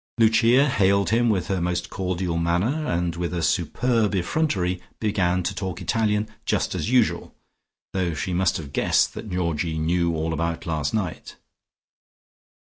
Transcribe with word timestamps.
Lucia 0.17 0.67
hailed 0.67 1.11
him 1.11 1.29
with 1.29 1.45
her 1.45 1.61
most 1.61 1.91
cordial 1.91 2.39
manner, 2.39 2.87
and 2.91 3.15
with 3.15 3.35
a 3.35 3.43
superb 3.43 4.15
effrontery 4.15 4.81
began 4.99 5.43
to 5.43 5.53
talk 5.53 5.79
Italian 5.79 6.27
just 6.43 6.73
as 6.73 6.89
usual, 6.89 7.35
though 7.93 8.15
she 8.15 8.33
must 8.33 8.57
have 8.57 8.73
guessed 8.73 9.13
that 9.13 9.29
Georgie 9.29 9.77
knew 9.77 10.15
all 10.15 10.33
about 10.33 10.65
last 10.65 10.91
night. 10.91 11.35